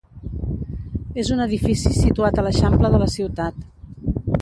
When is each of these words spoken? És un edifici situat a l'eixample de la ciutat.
És 1.25 1.29
un 1.35 1.45
edifici 1.45 1.93
situat 1.99 2.41
a 2.43 2.49
l'eixample 2.49 2.93
de 2.97 3.07
la 3.07 3.13
ciutat. 3.19 3.65